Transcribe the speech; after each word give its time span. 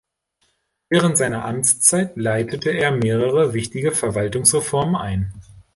Während 0.89 1.15
seiner 1.15 1.45
Amtszeit 1.45 2.17
leitete 2.17 2.71
er 2.71 2.89
mehrere 2.89 3.53
wichtige 3.53 3.91
Verwaltungsreformen 3.91 4.95
ein. 4.95 5.31